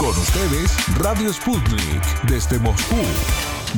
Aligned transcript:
Con 0.00 0.08
ustedes, 0.08 0.98
Radio 0.98 1.30
Sputnik, 1.30 2.22
desde 2.26 2.58
Moscú. 2.58 2.96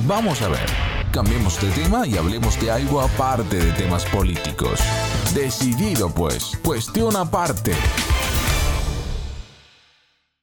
Vamos 0.07 0.41
a 0.41 0.49
ver, 0.49 0.67
cambiemos 1.11 1.61
de 1.61 1.69
tema 1.73 2.07
y 2.07 2.17
hablemos 2.17 2.61
de 2.61 2.71
algo 2.71 3.01
aparte 3.01 3.57
de 3.57 3.73
temas 3.73 4.05
políticos. 4.05 4.79
Decidido 5.35 6.15
pues, 6.15 6.57
cuestión 6.63 7.17
aparte. 7.17 7.73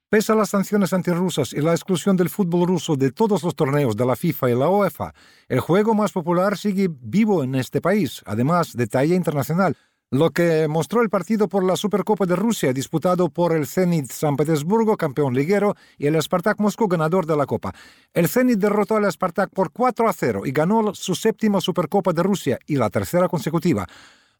Pese 0.09 0.33
a 0.33 0.35
las 0.35 0.49
sanciones 0.49 0.91
antirrusas 0.91 1.53
y 1.53 1.61
la 1.61 1.71
exclusión 1.71 2.17
del 2.17 2.29
fútbol 2.29 2.67
ruso 2.67 2.97
de 2.97 3.13
todos 3.13 3.41
los 3.43 3.55
torneos 3.55 3.95
de 3.95 4.05
la 4.05 4.17
FIFA 4.17 4.49
y 4.49 4.55
la 4.55 4.67
UEFA, 4.67 5.13
el 5.47 5.61
juego 5.61 5.93
más 5.93 6.11
popular 6.11 6.57
sigue 6.57 6.89
vivo 6.91 7.41
en 7.41 7.55
este 7.55 7.79
país, 7.79 8.21
además 8.25 8.75
de 8.75 8.87
talla 8.87 9.15
internacional, 9.15 9.77
lo 10.11 10.31
que 10.31 10.67
mostró 10.67 11.01
el 11.01 11.09
partido 11.09 11.47
por 11.47 11.63
la 11.63 11.75
Supercopa 11.75 12.25
de 12.25 12.35
Rusia 12.35 12.73
disputado 12.73 13.29
por 13.29 13.55
el 13.55 13.67
Zenit 13.67 14.11
San 14.11 14.35
Petersburgo, 14.35 14.97
campeón 14.97 15.35
liguero, 15.35 15.75
y 15.99 16.07
el 16.07 16.19
Spartak 16.19 16.59
Moscú, 16.59 16.87
ganador 16.87 17.27
de 17.27 17.37
la 17.37 17.45
Copa. 17.45 17.75
El 18.13 18.27
Zenit 18.27 18.57
derrotó 18.57 18.95
al 18.95 19.11
Spartak 19.11 19.51
por 19.51 19.71
4 19.71 20.09
a 20.09 20.13
0 20.13 20.41
y 20.45 20.51
ganó 20.51 20.95
su 20.95 21.13
séptima 21.13 21.61
Supercopa 21.61 22.11
de 22.11 22.23
Rusia 22.23 22.59
y 22.65 22.77
la 22.77 22.89
tercera 22.89 23.27
consecutiva. 23.27 23.85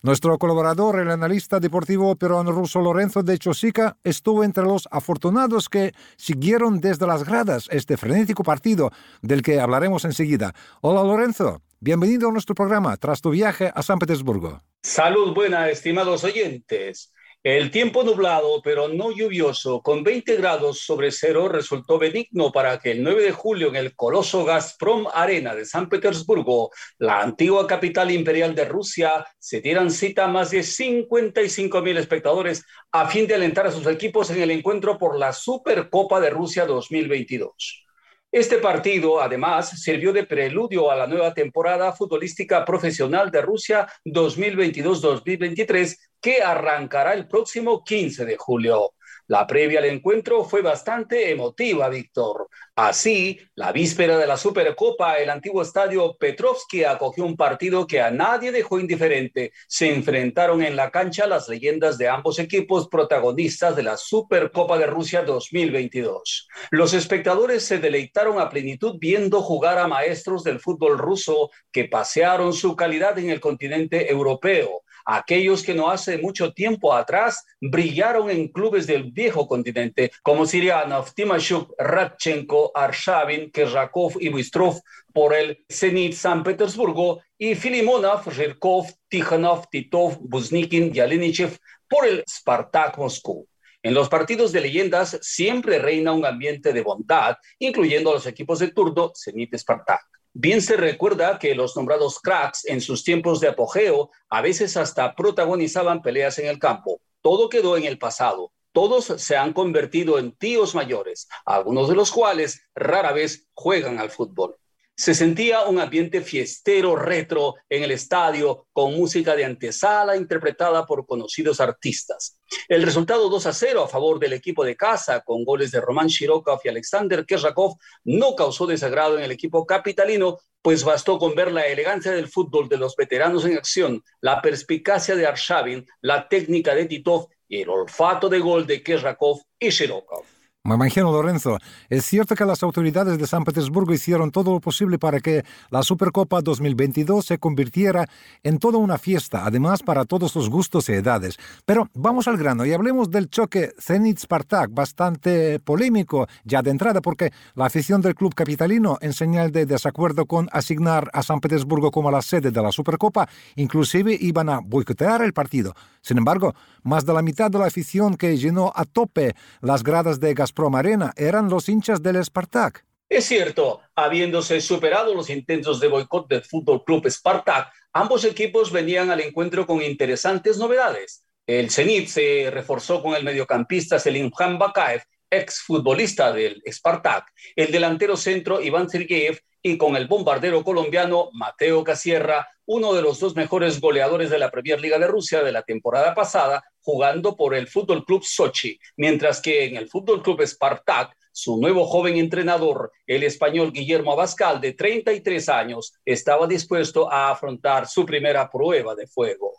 Nuestro 0.02 0.40
colaborador, 0.40 1.00
el 1.02 1.12
analista 1.12 1.60
deportivo 1.60 2.16
peruano 2.16 2.52
ruso 2.52 2.80
Lorenzo 2.80 3.22
de 3.22 3.38
Chosica, 3.38 3.98
estuvo 4.04 4.44
entre 4.44 4.64
los 4.64 4.88
afortunados 4.92 5.70
que 5.70 5.94
siguieron 6.16 6.80
desde 6.80 7.06
las 7.06 7.26
gradas 7.26 7.68
este 7.70 7.98
frenético 7.98 8.44
partido 8.44 8.92
del 9.22 9.42
que 9.44 9.60
hablaremos 9.60 10.06
enseguida. 10.06 10.56
Hola 10.82 11.04
Lorenzo, 11.04 11.62
bienvenido 11.82 12.28
a 12.30 12.32
nuestro 12.32 12.56
programa 12.56 12.98
tras 12.98 13.22
tu 13.22 13.30
viaje 13.30 13.72
a 13.74 13.82
San 13.82 14.00
Petersburgo. 14.00 14.62
Salud 14.84 15.34
buena, 15.34 15.70
estimados 15.70 16.24
oyentes. 16.24 17.14
El 17.42 17.72
tiempo 17.72 18.04
nublado, 18.04 18.62
pero 18.62 18.90
no 18.90 19.12
lluvioso, 19.12 19.82
con 19.82 20.04
20 20.04 20.36
grados 20.36 20.82
sobre 20.82 21.10
cero, 21.10 21.48
resultó 21.48 21.98
benigno 21.98 22.52
para 22.52 22.80
que 22.80 22.92
el 22.92 23.02
9 23.02 23.24
de 23.24 23.32
julio 23.32 23.70
en 23.70 23.78
el 23.78 23.96
coloso 23.96 24.44
Gazprom 24.44 25.08
Arena 25.14 25.56
de 25.56 25.64
San 25.64 25.88
Petersburgo, 25.88 26.70
la 26.98 27.22
antigua 27.22 27.66
capital 27.66 28.12
imperial 28.12 28.54
de 28.56 28.66
Rusia, 28.66 29.26
se 29.38 29.62
dieran 29.62 29.90
cita 29.90 30.26
a 30.26 30.28
más 30.28 30.52
de 30.52 30.64
55 30.64 31.82
mil 31.82 31.96
espectadores 31.96 32.66
a 32.92 33.08
fin 33.08 33.26
de 33.26 33.36
alentar 33.36 33.68
a 33.68 33.72
sus 33.72 33.88
equipos 33.88 34.30
en 34.32 34.42
el 34.42 34.52
encuentro 34.52 34.98
por 34.98 35.18
la 35.18 35.32
Supercopa 35.32 36.20
de 36.20 36.32
Rusia 36.32 36.66
2022. 36.66 37.89
Este 38.32 38.60
partido, 38.60 39.20
además, 39.20 39.82
sirvió 39.82 40.14
de 40.14 40.24
preludio 40.24 40.92
a 40.92 40.96
la 40.96 41.08
nueva 41.08 41.34
temporada 41.34 41.94
futbolística 41.94 42.64
profesional 42.64 43.32
de 43.32 43.42
Rusia 43.42 43.88
2022-2023, 44.06 45.98
que 46.22 46.44
arrancará 46.44 47.16
el 47.16 47.28
próximo 47.28 47.84
15 47.84 48.26
de 48.26 48.38
julio. 48.38 48.92
La 49.30 49.46
previa 49.46 49.78
al 49.78 49.86
encuentro 49.86 50.44
fue 50.44 50.64
bastante 50.64 51.30
emotiva, 51.30 51.88
Víctor. 51.88 52.50
Así, 52.74 53.40
la 53.54 53.72
víspera 53.72 54.18
de 54.18 54.26
la 54.26 54.38
Supercopa, 54.38 55.18
el 55.18 55.30
antiguo 55.30 55.62
estadio 55.62 56.18
Petrovsky 56.18 56.84
acogió 56.84 57.26
un 57.26 57.38
partido 57.38 57.86
que 57.86 58.02
a 58.02 58.10
nadie 58.10 58.52
dejó 58.52 58.80
indiferente. 58.80 59.52
Se 59.68 59.94
enfrentaron 59.94 60.64
en 60.64 60.76
la 60.76 60.90
cancha 60.90 61.28
las 61.28 61.48
leyendas 61.48 62.00
de 62.00 62.10
ambos 62.10 62.40
equipos 62.40 62.88
protagonistas 62.88 63.76
de 63.76 63.84
la 63.84 63.98
Supercopa 63.98 64.80
de 64.80 64.88
Rusia 64.88 65.22
2022. 65.22 66.48
Los 66.72 66.96
espectadores 66.96 67.64
se 67.64 67.78
deleitaron 67.78 68.40
a 68.40 68.50
plenitud 68.50 68.96
viendo 69.00 69.44
jugar 69.44 69.78
a 69.78 69.88
maestros 69.88 70.44
del 70.44 70.60
fútbol 70.60 70.98
ruso 70.98 71.52
que 71.72 71.86
pasearon 71.86 72.52
su 72.52 72.76
calidad 72.76 73.20
en 73.20 73.30
el 73.30 73.40
continente 73.40 74.12
europeo 74.12 74.82
aquellos 75.18 75.64
que 75.64 75.74
no 75.74 75.90
hace 75.90 76.20
mucho 76.20 76.54
tiempo 76.54 76.94
atrás 76.94 77.44
brillaron 77.60 78.30
en 78.30 78.48
clubes 78.50 78.86
del 78.86 79.12
viejo 79.12 79.48
continente, 79.48 80.12
como 80.22 80.46
Sirianov, 80.46 81.14
Timashuk, 81.14 81.74
Radchenko, 81.80 82.72
Arshavin, 82.76 83.50
Kerzhakov 83.52 84.18
y 84.20 84.30
Bistrov 84.30 84.80
por 85.12 85.34
el 85.34 85.66
Zenit 85.68 86.14
San 86.14 86.44
Petersburgo 86.44 87.22
y 87.40 87.56
Filimonov, 87.56 88.32
Zhirkov, 88.32 88.86
Tikhanov, 89.08 89.68
Titov, 89.72 90.18
Buznikin, 90.22 90.94
Yalinichev 90.94 91.58
por 91.88 92.06
el 92.06 92.24
Spartak 92.30 92.98
Moscú. 93.00 93.48
En 93.82 93.96
los 93.96 94.10
partidos 94.10 94.52
de 94.52 94.62
leyendas 94.62 95.18
siempre 95.22 95.80
reina 95.80 96.12
un 96.12 96.26
ambiente 96.26 96.72
de 96.72 96.84
bondad, 96.84 97.38
incluyendo 97.58 98.12
a 98.12 98.16
los 98.16 98.28
equipos 98.28 98.60
de 98.60 98.72
turno 98.72 99.12
Zenit 99.16 99.58
Spartak. 99.58 100.19
Bien 100.42 100.62
se 100.62 100.78
recuerda 100.78 101.38
que 101.38 101.54
los 101.54 101.76
nombrados 101.76 102.22
cracks 102.22 102.66
en 102.66 102.80
sus 102.80 103.04
tiempos 103.04 103.42
de 103.42 103.50
apogeo 103.50 104.10
a 104.30 104.42
veces 104.42 104.78
hasta 104.78 105.14
protagonizaban 105.14 106.02
peleas 106.02 106.40
en 106.40 106.48
el 106.48 106.60
campo. 106.60 107.02
Todo 107.22 107.50
quedó 107.50 107.76
en 107.76 107.84
el 107.84 107.98
pasado. 107.98 108.54
Todos 108.72 109.04
se 109.18 109.36
han 109.36 109.52
convertido 109.52 110.18
en 110.18 110.32
tíos 110.32 110.76
mayores, 110.76 111.28
algunos 111.44 111.90
de 111.90 111.96
los 111.96 112.10
cuales 112.10 112.62
rara 112.74 113.12
vez 113.12 113.50
juegan 113.54 114.00
al 114.00 114.12
fútbol. 114.12 114.56
Se 115.00 115.14
sentía 115.14 115.64
un 115.64 115.80
ambiente 115.80 116.20
fiestero 116.20 116.94
retro 116.94 117.56
en 117.70 117.84
el 117.84 117.92
estadio 117.92 118.68
con 118.74 118.96
música 118.96 119.34
de 119.34 119.46
antesala 119.46 120.18
interpretada 120.18 120.86
por 120.86 121.06
conocidos 121.06 121.62
artistas. 121.62 122.38
El 122.68 122.84
resultado 122.84 123.30
2 123.30 123.46
a 123.46 123.54
0 123.54 123.84
a 123.86 123.88
favor 123.88 124.20
del 124.20 124.34
equipo 124.34 124.66
de 124.66 124.76
casa 124.76 125.22
con 125.22 125.46
goles 125.46 125.72
de 125.72 125.80
Román 125.80 126.08
Shirokov 126.08 126.60
y 126.66 126.68
Alexander 126.68 127.26
Kerzhakov 127.26 127.78
no 128.04 128.36
causó 128.36 128.68
desagrado 128.68 129.18
en 129.18 129.24
el 129.24 129.32
equipo 129.32 129.66
capitalino, 129.66 130.40
pues 130.62 130.84
bastó 130.84 131.18
con 131.18 131.34
ver 131.34 131.54
la 131.54 131.66
elegancia 131.66 132.12
del 132.12 132.28
fútbol 132.28 132.68
de 132.68 132.76
los 132.76 132.98
veteranos 132.98 133.46
en 133.46 133.56
acción, 133.56 134.04
la 134.20 134.42
perspicacia 134.42 135.16
de 135.16 135.26
Arshavin, 135.26 135.88
la 136.02 136.28
técnica 136.28 136.76
de 136.76 136.88
Titov 136.88 137.30
y 137.48 137.62
el 137.62 137.70
olfato 137.70 138.28
de 138.28 138.40
gol 138.40 138.68
de 138.68 138.84
Kerzhakov 138.84 139.44
y 139.58 139.70
Shirokov. 139.70 140.39
Me 140.66 140.76
imagino, 140.76 141.10
Lorenzo, 141.10 141.58
es 141.88 142.06
cierto 142.06 142.36
que 142.36 142.44
las 142.44 142.64
autoridades 142.64 143.18
de 143.18 143.26
San 143.28 143.46
Petersburgo 143.46 143.94
hicieron 143.94 144.30
todo 144.30 144.52
lo 144.52 144.60
posible 144.60 145.00
para 145.00 145.22
que 145.22 145.46
la 145.70 145.84
Supercopa 145.84 146.42
2022 146.42 147.26
se 147.26 147.38
convirtiera 147.38 148.06
en 148.44 148.60
toda 148.60 148.78
una 148.78 148.98
fiesta, 148.98 149.46
además 149.46 149.84
para 149.84 150.04
todos 150.04 150.36
los 150.36 150.50
gustos 150.50 150.90
y 150.90 150.94
edades. 150.94 151.38
Pero 151.66 151.88
vamos 151.94 152.28
al 152.28 152.36
grano 152.36 152.66
y 152.66 152.74
hablemos 152.74 153.10
del 153.10 153.30
choque 153.30 153.72
Zenit-Spartak, 153.80 154.74
bastante 154.74 155.62
polémico 155.62 156.28
ya 156.44 156.62
de 156.62 156.72
entrada, 156.72 157.00
porque 157.00 157.32
la 157.56 157.68
afición 157.68 158.02
del 158.02 158.16
club 158.16 158.36
capitalino, 158.36 158.98
en 159.00 159.14
señal 159.14 159.54
de 159.54 159.66
desacuerdo 159.66 160.26
con 160.26 160.50
asignar 160.52 161.10
a 161.14 161.24
San 161.24 161.40
Petersburgo 161.40 161.90
como 161.90 162.12
la 162.12 162.22
sede 162.22 162.52
de 162.52 162.62
la 162.62 162.74
Supercopa, 162.74 163.30
inclusive 163.56 164.18
iban 164.20 164.50
a 164.50 164.60
boicotear 164.60 165.22
el 165.22 165.32
partido. 165.32 165.74
Sin 166.02 166.18
embargo, 166.18 166.54
más 166.84 167.06
de 167.06 167.14
la 167.14 167.22
mitad 167.22 167.50
de 167.50 167.60
la 167.60 167.68
afición 167.68 168.16
que 168.16 168.38
llenó 168.38 168.74
a 168.76 168.84
tope 168.84 169.36
las 169.62 169.84
gradas 169.84 170.20
de 170.20 170.34
Gazprom 170.50 170.74
Arena 170.74 171.14
eran 171.16 171.48
los 171.48 171.70
hinchas 171.70 172.02
del 172.02 172.24
Spartak. 172.26 172.84
Es 173.08 173.26
cierto, 173.26 173.82
habiéndose 173.96 174.60
superado 174.62 175.14
los 175.14 175.30
intentos 175.30 175.80
de 175.80 175.88
boicot 175.88 176.28
del 176.28 176.42
Fútbol 176.44 176.84
Club 176.84 177.08
Spartak, 177.08 177.72
ambos 177.94 178.24
equipos 178.26 178.72
venían 178.72 179.12
al 179.12 179.20
encuentro 179.20 179.68
con 179.68 179.84
interesantes 179.84 180.58
novedades. 180.58 181.24
El 181.46 181.70
Zenit 181.70 182.08
se 182.08 182.50
reforzó 182.52 183.04
con 183.04 183.14
el 183.14 183.24
mediocampista 183.24 184.00
Selimjan 184.00 184.58
Bakaev, 184.58 185.04
exfutbolista 185.30 186.32
del 186.32 186.62
Spartak, 186.66 187.32
el 187.56 187.72
delantero 187.72 188.18
centro 188.18 188.62
Iván 188.62 188.90
Sergeyev 188.90 189.40
y 189.62 189.78
con 189.78 189.96
el 189.96 190.08
bombardero 190.08 190.64
colombiano 190.64 191.30
Mateo 191.34 191.84
Casierra, 191.84 192.48
uno 192.66 192.94
de 192.94 193.02
los 193.02 193.20
dos 193.20 193.36
mejores 193.36 193.82
goleadores 193.82 194.30
de 194.30 194.40
la 194.40 194.52
Premier 194.52 194.80
Liga 194.80 194.98
de 194.98 195.08
Rusia 195.08 195.44
de 195.44 195.52
la 195.52 195.64
temporada 195.64 196.14
pasada, 196.16 196.64
jugando 196.82 197.36
por 197.36 197.56
el 197.56 197.68
Fútbol 197.68 198.06
Club 198.06 198.24
Sochi, 198.24 198.80
mientras 198.96 199.42
que 199.42 199.66
en 199.66 199.76
el 199.76 199.90
Fútbol 199.90 200.24
Club 200.24 200.42
Spartak, 200.46 201.16
su 201.32 201.58
nuevo 201.60 201.86
joven 201.86 202.18
entrenador, 202.18 202.92
el 203.06 203.24
español 203.24 203.72
Guillermo 203.72 204.14
Abascal, 204.14 204.60
de 204.60 204.74
33 204.74 205.50
años, 205.50 205.94
estaba 206.06 206.48
dispuesto 206.48 207.12
a 207.12 207.32
afrontar 207.32 207.88
su 207.88 208.06
primera 208.06 208.50
prueba 208.50 208.96
de 208.96 209.08
fuego. 209.08 209.54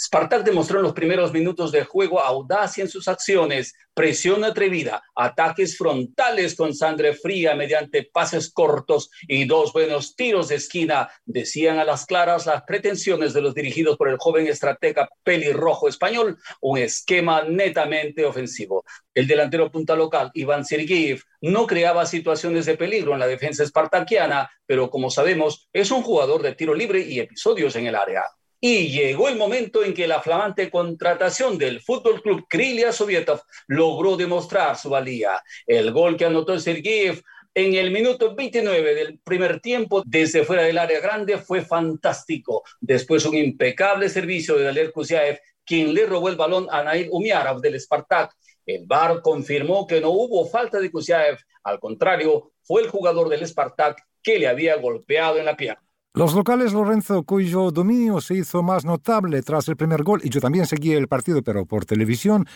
Spartak 0.00 0.44
demostró 0.44 0.78
en 0.78 0.84
los 0.84 0.92
primeros 0.92 1.32
minutos 1.32 1.72
de 1.72 1.84
juego 1.84 2.20
audacia 2.20 2.84
en 2.84 2.88
sus 2.88 3.08
acciones, 3.08 3.74
presión 3.94 4.44
atrevida, 4.44 5.02
ataques 5.16 5.76
frontales 5.76 6.54
con 6.54 6.72
sangre 6.72 7.14
fría 7.14 7.56
mediante 7.56 8.04
pases 8.04 8.52
cortos 8.52 9.10
y 9.26 9.44
dos 9.44 9.72
buenos 9.72 10.14
tiros 10.14 10.46
de 10.48 10.54
esquina, 10.54 11.10
decían 11.24 11.80
a 11.80 11.84
las 11.84 12.06
claras 12.06 12.46
las 12.46 12.62
pretensiones 12.62 13.34
de 13.34 13.40
los 13.40 13.54
dirigidos 13.54 13.96
por 13.96 14.08
el 14.08 14.18
joven 14.18 14.46
estratega 14.46 15.08
pelirrojo 15.24 15.88
español, 15.88 16.38
un 16.60 16.78
esquema 16.78 17.42
netamente 17.42 18.24
ofensivo. 18.24 18.84
El 19.12 19.26
delantero 19.26 19.68
punta 19.68 19.96
local, 19.96 20.30
Iván 20.34 20.64
Sergeyev, 20.64 21.24
no 21.40 21.66
creaba 21.66 22.06
situaciones 22.06 22.66
de 22.66 22.76
peligro 22.76 23.14
en 23.14 23.18
la 23.18 23.26
defensa 23.26 23.64
espartaquiana, 23.64 24.48
pero 24.64 24.90
como 24.90 25.10
sabemos, 25.10 25.68
es 25.72 25.90
un 25.90 26.04
jugador 26.04 26.42
de 26.42 26.54
tiro 26.54 26.72
libre 26.72 27.00
y 27.00 27.18
episodios 27.18 27.74
en 27.74 27.88
el 27.88 27.96
área. 27.96 28.22
Y 28.60 28.88
llegó 28.88 29.28
el 29.28 29.36
momento 29.36 29.84
en 29.84 29.94
que 29.94 30.08
la 30.08 30.20
flamante 30.20 30.70
contratación 30.70 31.58
del 31.58 31.80
Fútbol 31.80 32.20
Club 32.22 32.46
Krylia 32.48 32.92
Sovietov 32.92 33.40
logró 33.68 34.16
demostrar 34.16 34.76
su 34.76 34.90
valía. 34.90 35.42
El 35.66 35.92
gol 35.92 36.16
que 36.16 36.24
anotó 36.24 36.58
Sergeyev 36.58 37.22
en 37.54 37.74
el 37.74 37.90
minuto 37.90 38.34
29 38.34 38.94
del 38.94 39.18
primer 39.20 39.60
tiempo 39.60 40.02
desde 40.04 40.44
fuera 40.44 40.62
del 40.62 40.78
área 40.78 41.00
grande 41.00 41.38
fue 41.38 41.62
fantástico. 41.62 42.64
Después 42.80 43.24
un 43.26 43.36
impecable 43.36 44.08
servicio 44.08 44.56
de 44.56 44.64
Daler 44.64 44.92
Kuziaev, 44.92 45.38
quien 45.64 45.94
le 45.94 46.06
robó 46.06 46.28
el 46.28 46.36
balón 46.36 46.66
a 46.70 46.82
Nail 46.82 47.08
Umiarov 47.10 47.60
del 47.60 47.80
Spartak 47.80 48.32
el 48.68 48.84
VAR 48.86 49.22
confirmó 49.22 49.86
que 49.86 49.98
no 49.98 50.10
hubo 50.10 50.46
falta 50.46 50.78
de 50.78 50.90
Kusiaev. 50.90 51.38
Al 51.62 51.80
contrario, 51.80 52.52
fue 52.62 52.82
el 52.82 52.90
jugador 52.90 53.30
del 53.30 53.46
Spartak 53.46 53.98
que 54.22 54.38
le 54.38 54.46
había 54.46 54.76
golpeado 54.76 55.38
en 55.38 55.46
la 55.46 55.56
pierna. 55.56 55.87
Los 56.14 56.34
locales 56.34 56.72
Lorenzo, 56.72 57.22
cuyo 57.22 57.70
dominio 57.70 58.20
se 58.20 58.34
hizo 58.34 58.62
más 58.62 58.84
notable 58.84 59.42
tras 59.42 59.68
el 59.68 59.76
primer 59.76 60.02
gol, 60.02 60.20
y 60.24 60.30
yo 60.30 60.40
también 60.40 60.66
seguí 60.66 60.92
el 60.92 61.06
partido, 61.06 61.42
pero 61.42 61.66
por 61.66 61.84
televisión, 61.84 62.46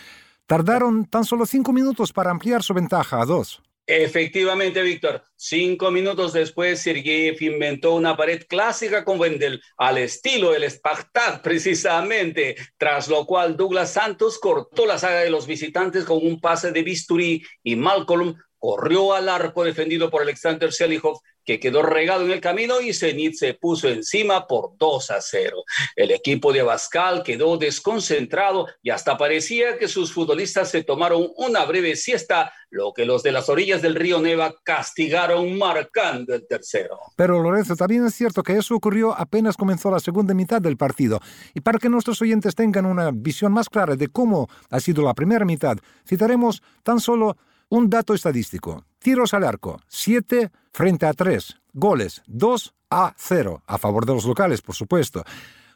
tardaron 0.47 1.05
tan 1.05 1.25
solo 1.25 1.47
cinco 1.47 1.73
minutos 1.73 2.13
para 2.13 2.31
ampliar 2.31 2.63
su 2.63 2.75
ventaja 2.75 3.21
a 3.21 3.27
dos. 3.27 3.63
Efectivamente, 3.87 4.81
Víctor. 4.81 5.23
Cinco 5.37 5.91
minutos 5.91 6.33
después, 6.33 6.81
Sergeyev 6.81 7.43
inventó 7.43 7.95
una 7.95 8.17
pared 8.17 8.43
clásica 8.49 9.05
con 9.05 9.19
Wendel, 9.19 9.61
al 9.77 9.99
estilo 9.99 10.53
del 10.53 10.71
Spartak, 10.71 11.43
precisamente, 11.43 12.57
tras 12.79 13.09
lo 13.09 13.27
cual 13.27 13.57
Douglas 13.57 13.93
Santos 13.93 14.39
cortó 14.39 14.87
la 14.87 14.99
saga 14.99 15.21
de 15.21 15.31
los 15.31 15.47
visitantes 15.47 16.05
con 16.05 16.25
un 16.25 16.41
pase 16.41 16.71
de 16.71 16.83
bisturí 16.83 17.43
y 17.63 17.77
Malcolm 17.77 18.37
corrió 18.63 19.13
al 19.13 19.29
arco 19.29 19.65
defendido 19.65 20.09
por 20.09 20.23
Alexander 20.23 20.73
Selihov 20.73 21.19
que 21.45 21.59
quedó 21.59 21.83
regado 21.83 22.25
en 22.25 22.31
el 22.31 22.41
camino 22.41 22.81
y 22.81 22.95
Zenit 22.95 23.35
se 23.35 23.55
puso 23.55 23.89
encima 23.89 24.47
por 24.47 24.77
2 24.79 25.11
a 25.11 25.21
0. 25.21 25.65
El 25.97 26.13
equipo 26.13 26.53
de 26.53 26.61
Abascal 26.61 27.25
quedó 27.25 27.57
desconcentrado 27.57 28.69
y 28.81 28.91
hasta 28.91 29.19
parecía 29.19 29.79
que 29.79 29.89
sus 29.89 30.13
futbolistas 30.13 30.71
se 30.71 30.85
tomaron 30.85 31.33
una 31.39 31.65
breve 31.65 31.97
siesta, 31.97 32.53
lo 32.71 32.93
que 32.93 33.05
los 33.05 33.25
de 33.25 33.33
las 33.33 33.49
orillas 33.49 33.83
del 33.83 33.97
río 33.97 34.21
Neva 34.21 34.55
castigaron 34.63 35.59
marcando 35.59 36.33
el 36.33 36.47
tercero. 36.47 37.01
Pero 37.17 37.43
Lorenzo, 37.43 37.75
también 37.75 38.07
es 38.07 38.15
cierto 38.15 38.45
que 38.45 38.57
eso 38.57 38.77
ocurrió 38.77 39.13
apenas 39.13 39.57
comenzó 39.57 39.91
la 39.91 39.99
segunda 39.99 40.35
mitad 40.35 40.63
del 40.63 40.77
partido. 40.77 41.19
Y 41.53 41.63
para 41.63 41.81
que 41.81 41.89
nuestros 41.89 42.23
oyentes 42.23 42.55
tengan 42.55 42.87
una 42.87 43.11
visión 43.13 43.51
más 43.53 43.69
clara 43.69 43.97
de 43.97 44.07
cómo 44.07 44.49
ha 44.71 44.79
sido 44.79 45.03
la 45.03 45.15
primera 45.15 45.45
mitad, 45.45 45.79
citaremos 46.07 46.63
tan 46.85 47.01
solo 47.01 47.37
un 47.73 47.89
dato 47.89 48.13
estadístico. 48.13 48.85
Tiros 48.99 49.33
al 49.33 49.45
arco, 49.45 49.81
7 49.89 50.51
frente 50.73 51.07
a 51.07 51.15
3. 51.15 51.57
Goles, 51.73 52.23
2 52.27 52.75
a 52.91 53.15
0. 53.17 53.63
A 53.67 53.79
favor 53.79 54.05
de 54.05 54.13
los 54.13 54.27
locales, 54.27 54.61
por 54.61 54.75
supuesto. 54.75 55.25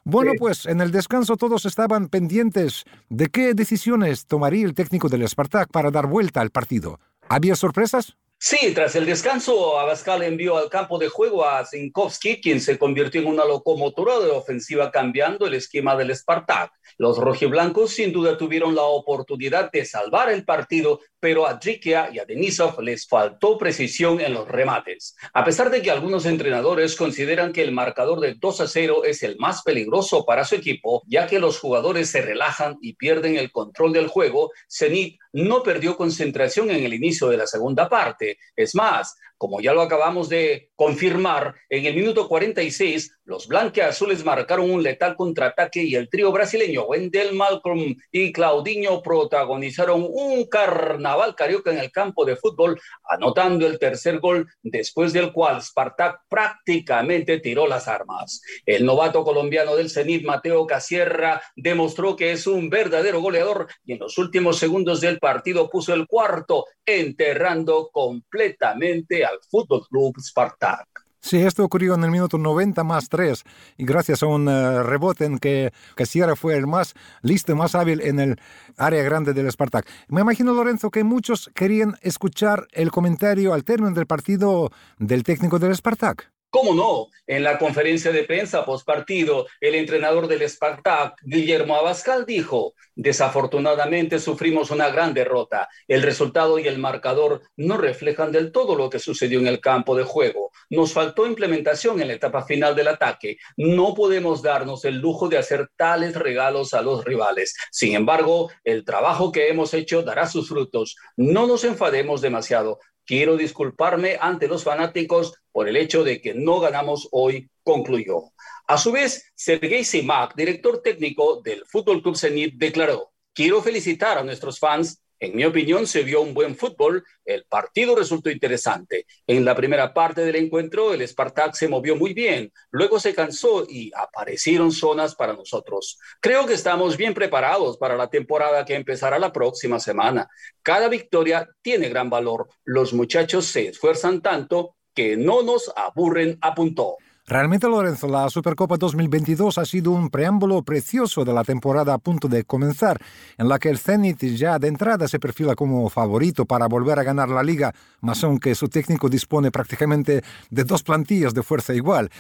Bueno, 0.05 0.33
pues 0.39 0.67
en 0.67 0.83
el 0.83 0.93
descanso 0.93 1.39
todos 1.39 1.65
estaban 1.65 2.09
pendientes 2.09 2.85
de 3.09 3.29
qué 3.29 3.55
decisiones 3.55 4.27
tomaría 4.27 4.67
el 4.67 4.75
técnico 4.75 5.09
del 5.09 5.27
Spartak 5.27 5.71
para 5.71 5.91
dar 5.91 6.07
vuelta 6.07 6.43
al 6.43 6.51
partido. 6.51 7.01
¿Había 7.31 7.57
sorpresas? 7.57 8.19
Sí, 8.39 8.73
tras 8.75 8.95
el 8.95 9.07
descanso, 9.07 9.79
Abascal 9.79 10.23
envió 10.23 10.59
al 10.59 10.69
campo 10.69 10.99
de 10.99 11.09
juego 11.09 11.47
a 11.47 11.65
Zinkowski, 11.65 12.39
quien 12.41 12.61
se 12.61 12.79
convirtió 12.79 13.23
en 13.23 13.29
una 13.29 13.47
locomotora 13.47 14.21
de 14.21 14.31
ofensiva 14.31 14.91
cambiando 14.91 15.47
el 15.47 15.55
esquema 15.55 15.97
del 15.97 16.15
Spartak. 16.15 16.71
Los 16.99 17.17
rojiblancos 17.17 17.93
sin 17.93 18.13
duda 18.13 18.37
tuvieron 18.37 18.75
la 18.75 18.83
oportunidad 18.83 19.71
de 19.73 19.87
salvar 19.87 20.31
el 20.31 20.45
partido, 20.45 21.01
pero 21.19 21.47
a 21.47 21.55
Drikia 21.55 22.11
y 22.13 22.19
a 22.19 22.27
Denisov 22.27 22.81
les 22.83 23.09
faltó 23.09 23.57
precisión 23.57 24.21
en 24.21 24.35
los 24.35 24.47
remates. 24.47 25.17
A 25.33 25.43
pesar 25.43 25.71
de 25.71 25.81
que 25.83 25.91
algunos 25.91 26.27
entrenadores 26.27 26.95
consideran 26.95 27.53
que 27.53 27.63
el 27.63 27.73
marcador 27.73 28.21
de 28.21 28.35
2 28.35 28.61
a 28.61 28.69
0 28.69 29.05
es 29.05 29.23
el 29.23 29.37
más 29.39 29.63
peligroso 29.63 30.25
para 30.25 30.45
su 30.45 30.55
equipo, 30.55 31.03
ya 31.07 31.27
que 31.27 31.39
los 31.39 31.59
jugadores 31.59 32.11
se 32.11 32.21
relajan 32.21 32.77
y 32.81 32.95
pierden 32.95 33.37
el 33.37 33.51
control 33.51 33.95
del 33.95 34.09
juego, 34.09 34.53
Zenit 34.71 35.19
no 35.33 35.63
perdió 35.63 35.97
concentración 35.97 36.71
en 36.71 36.85
el 36.85 36.95
inicio 36.95 37.29
de 37.29 37.37
la 37.39 37.47
segunda 37.47 37.89
parte. 37.89 38.26
Es 38.57 38.75
más, 38.75 39.17
como 39.39 39.61
ya 39.61 39.73
lo 39.73 39.83
acabamos 39.83 40.29
de 40.29 40.71
confirmar, 40.75 41.55
en 41.69 41.87
el 41.87 41.95
minuto 41.95 42.29
46 42.29 43.17
los 43.27 43.49
blanqueazules 43.49 44.25
marcaron 44.25 44.71
un 44.71 44.85
letal 44.85 45.17
contraataque 45.17 45.83
y 45.83 45.97
el 45.97 46.09
trío 46.09 46.31
brasileño 46.31 46.85
Wendell 46.85 47.35
Malcolm 47.35 47.97
y 48.13 48.33
Claudinho 48.33 49.03
protagonizaron 49.03 50.07
un 50.09 50.45
carnaval 50.45 51.35
carioca 51.35 51.73
en 51.73 51.79
el 51.79 51.91
campo 51.91 52.25
de 52.25 52.37
fútbol, 52.37 52.81
anotando 53.09 53.67
el 53.67 53.81
tercer 53.81 54.21
gol, 54.21 54.49
después 54.63 55.13
del 55.13 55.33
cual 55.33 55.61
Spartak 55.61 56.21
prácticamente 56.29 57.41
tiró 57.41 57.67
las 57.67 57.89
armas. 57.89 58.41
El 58.65 58.87
novato 58.87 59.25
colombiano 59.25 59.75
del 59.75 59.91
Zenit, 59.91 60.25
Mateo 60.25 60.65
Casierra, 60.65 61.43
demostró 61.57 62.15
que 62.15 62.31
es 62.31 62.47
un 62.47 62.71
verdadero 62.71 63.21
goleador 63.21 63.67
y 63.85 63.95
en 63.95 63.99
los 63.99 64.19
últimos 64.19 64.59
segundos 64.59 65.01
del 65.01 65.19
partido 65.19 65.69
puso 65.69 65.93
el 65.93 66.07
cuarto, 66.07 66.65
enterrando 66.85 67.91
completamente 67.93 69.26
Fútbol 69.51 69.87
Club 69.89 70.17
Spartak. 70.21 71.07
Sí, 71.21 71.39
esto 71.39 71.65
ocurrió 71.65 71.95
en 71.95 72.05
el 72.05 72.13
minuto 72.13 72.39
90 72.39 72.85
más 72.85 73.09
3 73.09 73.43
y 73.79 73.85
gracias 73.85 74.23
a 74.23 74.27
un 74.27 74.49
eh, 74.49 74.83
rebote 74.85 75.25
en 75.25 75.39
que 75.39 75.73
Casiera 75.97 76.37
fue 76.37 76.57
el 76.57 76.69
más 76.69 76.95
listo, 77.23 77.57
más 77.57 77.75
hábil 77.75 78.01
en 78.01 78.21
el 78.21 78.37
área 78.77 79.03
grande 79.03 79.35
del 79.35 79.51
Spartak. 79.51 79.89
Me 80.07 80.21
imagino, 80.21 80.55
Lorenzo, 80.55 80.91
que 80.91 81.03
muchos 81.03 81.51
querían 81.53 81.97
escuchar 82.03 82.69
el 82.71 82.93
comentario 82.93 83.55
al 83.55 83.65
término 83.65 83.93
del 83.93 84.07
partido 84.07 84.71
del 84.99 85.25
técnico 85.25 85.59
del 85.59 85.75
Spartak. 85.75 86.36
¿Cómo 86.51 86.75
no? 86.75 87.09
En 87.27 87.43
la 87.43 87.59
conferencia 87.59 88.13
de 88.13 88.23
prensa 88.25 88.65
post 88.65 88.87
partido, 88.87 89.47
el 89.61 89.75
entrenador 89.75 90.27
del 90.29 90.49
Spartak, 90.49 91.21
Guillermo 91.23 91.77
Abascal, 91.77 92.25
dijo: 92.25 92.75
Desafortunadamente 92.95 94.19
sufrimos 94.19 94.71
una 94.71 94.89
gran 94.89 95.13
derrota. 95.13 95.69
El 95.87 96.03
resultado 96.03 96.59
y 96.59 96.67
el 96.67 96.79
marcador 96.79 97.43
no 97.57 97.77
reflejan 97.77 98.33
del 98.33 98.53
todo 98.53 98.75
lo 98.75 98.89
que 98.89 98.99
sucedió 99.01 99.39
en 99.41 99.49
el 99.49 99.61
campo 99.61 99.97
de 99.97 100.05
juego. 100.05 100.51
Nos 100.71 100.93
faltó 100.93 101.27
implementación 101.27 102.01
en 102.01 102.09
la 102.09 102.15
etapa 102.15 102.45
final 102.45 102.75
del 102.75 102.89
ataque. 102.89 103.37
No 103.57 103.93
podemos 103.93 104.41
darnos 104.41 104.85
el 104.85 104.99
lujo 104.99 105.29
de 105.29 105.39
hacer 105.39 105.69
tales 105.77 106.15
regalos 106.15 106.75
a 106.75 106.81
los 106.81 107.05
rivales. 107.05 107.55
Sin 107.71 107.95
embargo, 107.95 108.51
el 108.65 108.85
trabajo 108.85 109.31
que 109.31 109.49
hemos 109.49 109.75
hecho 109.75 110.03
dará 110.03 110.27
sus 110.27 110.49
frutos. 110.49 110.97
No 111.17 111.47
nos 111.47 111.65
enfademos 111.65 112.23
demasiado. 112.23 112.79
Quiero 113.07 113.37
disculparme 113.37 114.19
ante 114.21 114.49
los 114.49 114.65
fanáticos 114.65 115.35
por 115.53 115.69
el 115.69 115.77
hecho 115.77 116.03
de 116.03 116.21
que 116.21 116.35
no 116.35 116.59
ganamos 116.61 117.09
hoy, 117.13 117.49
concluyó. 117.63 118.33
A 118.67 118.79
su 118.79 118.91
vez, 118.91 119.33
Sergei 119.37 119.85
Simak, 119.85 120.35
director 120.35 120.83
técnico 120.83 121.41
del 121.41 121.65
Fútbol 121.67 122.03
Club 122.03 122.17
Zenit, 122.17 122.57
declaró: 122.57 123.13
Quiero 123.33 123.63
felicitar 123.63 124.19
a 124.19 124.25
nuestros 124.25 124.59
fans 124.59 125.01
en 125.19 125.35
mi 125.35 125.45
opinión, 125.45 125.87
se 125.87 126.03
vio 126.03 126.21
un 126.21 126.35
buen 126.35 126.57
fútbol. 126.57 127.05
El 127.25 127.45
partido 127.45 127.97
resultó 127.97 128.31
interesante. 128.31 129.07
En 129.27 129.45
la 129.45 129.55
primera 129.55 129.95
parte 129.95 130.25
del 130.25 130.37
encuentro, 130.37 130.93
el 130.93 131.07
Spartak 131.07 131.55
se 131.55 131.69
movió 131.69 131.97
muy 131.97 132.13
bien. 132.13 132.53
Luego 132.71 133.01
se 133.01 133.15
cansó 133.15 133.67
y 133.69 133.91
aparecieron 133.95 134.73
zonas 134.73 135.15
para 135.15 135.33
nosotros. 135.33 135.99
Creo 136.21 136.47
que 136.47 136.55
estamos 136.55 136.97
bien 136.97 137.15
preparados 137.15 137.79
para 137.79 137.97
la 137.97 138.11
temporada 138.11 138.65
que 138.65 138.75
empezará 138.75 139.19
la 139.19 139.33
próxima 139.33 139.81
semana. 139.81 140.29
Cada 140.63 140.89
victoria 140.89 141.49
tiene 141.63 141.89
gran 141.89 142.11
valor. 142.11 142.49
Los 142.65 142.93
muchachos 142.93 143.47
se 143.47 143.69
esfuerzan 143.69 144.21
tanto 144.21 144.77
que 144.95 145.17
no 145.17 145.43
nos 145.43 145.73
aburren, 145.77 146.39
apuntó. 146.41 146.97
Realmente, 147.29 147.67
Lorenzo, 147.67 148.07
la 148.07 148.31
Supercopa 148.31 148.77
2022 148.77 149.59
ha 149.59 149.65
sido 149.65 149.91
un 149.91 150.11
preámbulo 150.11 150.63
precioso 150.63 151.25
de 151.25 151.33
la 151.33 151.43
temporada 151.43 151.93
a 151.93 151.99
punto 151.99 152.29
de 152.29 152.45
comenzar, 152.45 153.01
en 153.37 153.49
la 153.49 153.59
que 153.59 153.69
el 153.69 153.79
Zenit 153.79 154.23
ya 154.23 154.61
de 154.61 154.69
entrada 154.69 155.09
se 155.09 155.19
perfila 155.19 155.57
como 155.57 155.91
favorito 155.91 156.47
para 156.47 156.69
volver 156.69 157.01
a 157.01 157.03
ganar 157.03 157.29
la 157.29 157.43
liga, 157.43 157.75
más 158.01 158.23
aunque 158.23 158.55
su 158.55 158.69
técnico 158.69 159.09
dispone 159.09 159.51
prácticamente 159.51 160.23
de 160.51 160.63
dos 160.65 160.85
plantillas 160.85 161.35
de 161.35 161.43
fuerza 161.43 161.75
igual. 161.75 162.11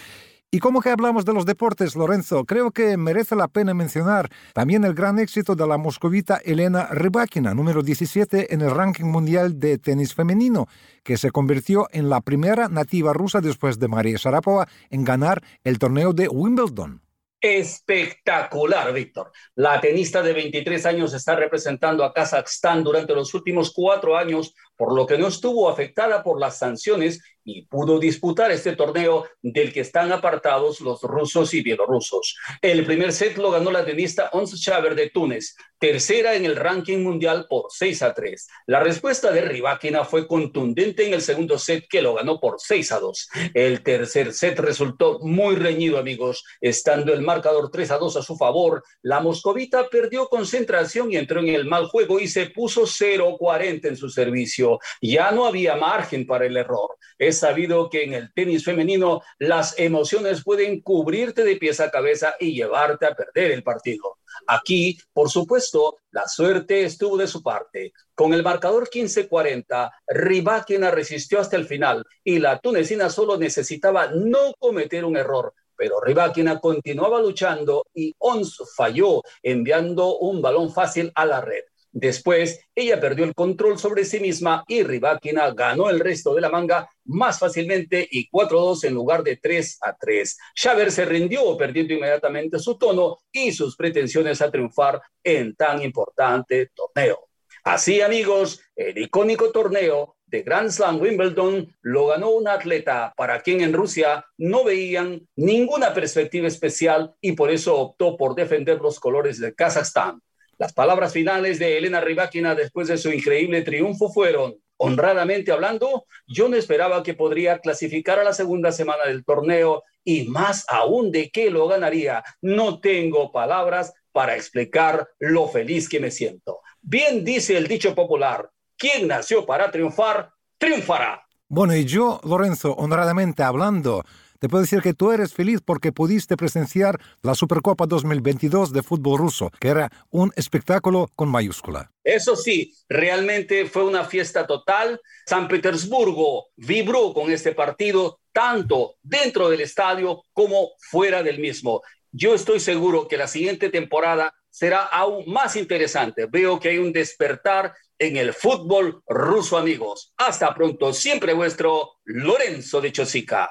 Y 0.48 0.60
como 0.60 0.80
que 0.80 0.90
hablamos 0.90 1.24
de 1.24 1.32
los 1.32 1.44
deportes, 1.44 1.96
Lorenzo, 1.96 2.44
creo 2.44 2.70
que 2.70 2.96
merece 2.96 3.34
la 3.34 3.48
pena 3.48 3.74
mencionar 3.74 4.30
también 4.54 4.84
el 4.84 4.94
gran 4.94 5.18
éxito 5.18 5.56
de 5.56 5.66
la 5.66 5.76
moscovita 5.76 6.40
Elena 6.44 6.86
Rybakina, 6.92 7.52
número 7.52 7.82
17 7.82 8.54
en 8.54 8.60
el 8.60 8.70
ranking 8.70 9.06
mundial 9.06 9.58
de 9.58 9.78
tenis 9.78 10.14
femenino, 10.14 10.68
que 11.02 11.16
se 11.16 11.32
convirtió 11.32 11.88
en 11.90 12.08
la 12.08 12.20
primera 12.20 12.68
nativa 12.68 13.12
rusa 13.12 13.40
después 13.40 13.80
de 13.80 13.88
María 13.88 14.18
Sharapova 14.18 14.68
en 14.88 15.04
ganar 15.04 15.42
el 15.64 15.80
torneo 15.80 16.12
de 16.12 16.28
Wimbledon. 16.28 17.02
Espectacular, 17.40 18.92
Víctor. 18.92 19.30
La 19.56 19.80
tenista 19.80 20.22
de 20.22 20.32
23 20.32 20.86
años 20.86 21.12
está 21.12 21.36
representando 21.36 22.02
a 22.02 22.14
Kazajstán 22.14 22.82
durante 22.82 23.14
los 23.14 23.34
últimos 23.34 23.72
cuatro 23.72 24.16
años, 24.16 24.54
por 24.76 24.95
lo 24.95 25.06
que 25.06 25.18
no 25.18 25.28
estuvo 25.28 25.68
afectada 25.68 26.23
por 26.23 26.40
las 26.40 26.59
sanciones 26.59 27.21
y 27.49 27.62
pudo 27.62 28.00
disputar 28.00 28.50
este 28.50 28.75
torneo 28.75 29.25
del 29.40 29.73
que 29.73 29.80
están 29.80 30.11
apartados 30.11 30.80
los 30.80 31.00
rusos 31.02 31.54
y 31.54 31.62
bielorrusos. 31.62 32.37
El 32.61 32.85
primer 32.85 33.12
set 33.12 33.38
lo 33.38 33.52
ganó 33.52 33.71
la 33.71 33.85
tenista 33.85 34.30
Ons 34.33 34.61
Chaver 34.61 34.97
de 34.97 35.11
Túnez, 35.11 35.54
tercera 35.78 36.35
en 36.35 36.45
el 36.45 36.56
ranking 36.56 36.99
mundial 36.99 37.47
por 37.49 37.66
6 37.68 38.02
a 38.02 38.14
3. 38.14 38.49
La 38.66 38.80
respuesta 38.80 39.30
de 39.30 39.42
Rybakina 39.42 40.04
fue 40.04 40.26
contundente 40.26 41.06
en 41.06 41.14
el 41.14 41.23
segundo 41.23 41.56
set 41.56 41.87
que 41.88 42.02
lo 42.02 42.14
ganó 42.14 42.40
por 42.40 42.56
6 42.59 42.92
a 42.92 42.99
2. 42.99 43.28
El 43.54 43.85
tercer 43.85 44.33
set 44.33 44.59
resultó 44.59 45.21
muy 45.21 45.54
reñido, 45.54 45.99
amigos, 45.99 46.45
estando 46.61 47.12
el 47.12 47.23
marcador 47.23 47.71
3 47.71 47.92
a 47.92 47.99
2 47.99 48.16
a 48.16 48.23
su 48.23 48.37
favor. 48.37 48.83
La 49.02 49.21
moscovita 49.21 49.88
perdió 49.88 50.28
concentración 50.28 51.12
y 51.12 51.16
entró 51.16 51.38
en 51.38 51.49
el 51.49 51.66
mal 51.66 51.87
juego 51.87 52.18
y 52.18 52.26
se 52.26 52.47
puso 52.47 52.83
0-40 52.83 53.87
en 53.87 53.97
su 53.97 54.09
servicio 54.09 54.65
ya 55.00 55.30
no 55.30 55.46
había 55.46 55.76
margen 55.76 56.26
para 56.26 56.46
el 56.46 56.56
error. 56.56 56.96
Es 57.18 57.38
sabido 57.38 57.88
que 57.88 58.04
en 58.04 58.14
el 58.14 58.32
tenis 58.32 58.64
femenino 58.64 59.23
las 59.38 59.78
emociones 59.78 60.42
pueden 60.42 60.80
cubrirte 60.80 61.44
de 61.44 61.56
pies 61.56 61.80
a 61.80 61.90
cabeza 61.90 62.35
y 62.40 62.54
llevarte 62.54 63.06
a 63.06 63.14
perder 63.14 63.52
el 63.52 63.62
partido. 63.62 64.18
Aquí, 64.46 64.99
por 65.12 65.30
supuesto, 65.30 65.99
la 66.11 66.28
suerte 66.28 66.85
estuvo 66.85 67.16
de 67.16 67.26
su 67.26 67.42
parte. 67.42 67.92
Con 68.14 68.35
el 68.35 68.42
marcador 68.42 68.88
15-40, 68.88 69.90
Rybakina 70.06 70.90
resistió 70.90 71.40
hasta 71.40 71.56
el 71.56 71.66
final 71.66 72.04
y 72.23 72.38
la 72.38 72.58
tunecina 72.58 73.11
solo 73.11 73.37
necesitaba 73.37 74.08
no 74.08 74.52
cometer 74.58 75.04
un 75.04 75.16
error 75.16 75.54
pero 75.76 76.00
Rybakina 76.00 76.58
continuaba 76.58 77.20
luchando 77.20 77.87
y 77.94 78.14
Ons 78.18 78.62
falló 78.75 79.23
enviando 79.42 80.16
un 80.18 80.40
balón 80.40 80.73
fácil 80.73 81.12
a 81.14 81.26
la 81.26 81.40
red. 81.40 81.64
Después, 81.98 82.60
ella 82.74 83.00
perdió 83.00 83.24
el 83.24 83.34
control 83.34 83.78
sobre 83.78 84.04
sí 84.04 84.20
misma 84.20 84.62
y 84.68 84.82
Rybakina 84.82 85.50
ganó 85.52 85.88
el 85.88 85.98
resto 85.98 86.34
de 86.34 86.42
la 86.42 86.50
manga 86.50 86.86
más 87.06 87.38
fácilmente 87.38 88.06
y 88.10 88.28
4-2 88.28 88.84
en 88.84 88.92
lugar 88.92 89.22
de 89.22 89.40
3-3. 89.40 90.36
Xaver 90.54 90.92
se 90.92 91.06
rindió 91.06 91.56
perdiendo 91.56 91.94
inmediatamente 91.94 92.58
su 92.58 92.76
tono 92.76 93.20
y 93.32 93.50
sus 93.50 93.76
pretensiones 93.76 94.42
a 94.42 94.50
triunfar 94.50 95.00
en 95.24 95.56
tan 95.56 95.80
importante 95.80 96.70
torneo. 96.74 97.30
Así, 97.64 98.02
amigos, 98.02 98.60
el 98.76 98.98
icónico 98.98 99.50
torneo 99.50 100.16
de 100.26 100.42
Grand 100.42 100.68
Slam 100.68 101.00
Wimbledon 101.00 101.74
lo 101.80 102.08
ganó 102.08 102.28
un 102.28 102.46
atleta 102.46 103.14
para 103.16 103.40
quien 103.40 103.62
en 103.62 103.72
Rusia 103.72 104.22
no 104.36 104.64
veían 104.64 105.26
ninguna 105.34 105.94
perspectiva 105.94 106.46
especial 106.46 107.14
y 107.22 107.32
por 107.32 107.50
eso 107.50 107.74
optó 107.78 108.18
por 108.18 108.34
defender 108.34 108.82
los 108.82 109.00
colores 109.00 109.40
de 109.40 109.54
Kazajstán. 109.54 110.20
Las 110.58 110.72
palabras 110.72 111.12
finales 111.12 111.58
de 111.58 111.76
Elena 111.76 112.00
Rybakina 112.00 112.54
después 112.54 112.88
de 112.88 112.96
su 112.96 113.12
increíble 113.12 113.60
triunfo 113.62 114.10
fueron, 114.10 114.56
honradamente 114.78 115.52
hablando, 115.52 116.06
yo 116.26 116.48
no 116.48 116.56
esperaba 116.56 117.02
que 117.02 117.12
podría 117.12 117.58
clasificar 117.58 118.18
a 118.18 118.25
la 118.25 118.32
segunda 118.32 118.72
semana 118.72 119.04
del 119.04 119.25
torneo 119.25 119.82
y 120.02 120.28
más 120.28 120.64
aún 120.68 121.12
de 121.12 121.30
que 121.30 121.50
lo 121.50 121.68
ganaría. 121.68 122.25
No 122.40 122.80
tengo 122.80 123.32
palabras 123.32 123.92
para 124.12 124.34
explicar 124.34 125.08
lo 125.18 125.46
feliz 125.48 125.90
que 125.90 126.00
me 126.00 126.10
siento. 126.10 126.60
Bien 126.80 127.22
dice 127.22 127.56
el 127.56 127.68
dicho 127.68 127.94
popular, 127.94 128.48
quien 128.78 129.08
nació 129.08 129.44
para 129.44 129.70
triunfar, 129.70 130.30
triunfará. 130.56 131.26
Bueno, 131.48 131.76
y 131.76 131.84
yo, 131.84 132.20
Lorenzo, 132.25 132.72
honradamente 132.72 133.42
hablando, 133.42 134.04
te 134.46 134.50
puedo 134.50 134.62
decir 134.62 134.80
que 134.80 134.94
tú 134.94 135.10
eres 135.10 135.34
feliz 135.34 135.58
porque 135.60 135.90
pudiste 135.90 136.36
presenciar 136.36 137.00
la 137.20 137.34
Supercopa 137.34 137.84
2022 137.86 138.72
de 138.72 138.84
fútbol 138.84 139.18
ruso, 139.18 139.50
que 139.58 139.66
era 139.66 139.90
un 140.10 140.32
espectáculo 140.36 141.10
con 141.16 141.28
mayúscula. 141.28 141.90
Eso 142.04 142.36
sí, 142.36 142.72
realmente 142.88 143.66
fue 143.66 143.82
una 143.82 144.04
fiesta 144.04 144.46
total. 144.46 145.00
San 145.26 145.48
Petersburgo 145.48 146.46
vibró 146.54 147.12
con 147.12 147.32
este 147.32 147.54
partido, 147.54 148.20
tanto 148.32 148.94
dentro 149.02 149.50
del 149.50 149.62
estadio 149.62 150.22
como 150.32 150.70
fuera 150.78 151.24
del 151.24 151.40
mismo. 151.40 151.82
Yo 152.12 152.32
estoy 152.32 152.60
seguro 152.60 153.08
que 153.08 153.16
la 153.16 153.26
siguiente 153.26 153.68
temporada 153.68 154.32
será 154.48 154.82
aún 154.84 155.24
más 155.26 155.56
interesante. 155.56 156.26
Veo 156.26 156.60
que 156.60 156.68
hay 156.68 156.78
un 156.78 156.92
despertar 156.92 157.74
en 157.98 158.16
el 158.16 158.32
fútbol 158.32 159.02
ruso, 159.08 159.58
amigos. 159.58 160.12
Hasta 160.16 160.54
pronto, 160.54 160.92
siempre 160.92 161.32
vuestro 161.32 161.94
Lorenzo 162.04 162.80
de 162.80 162.92
Chosica. 162.92 163.50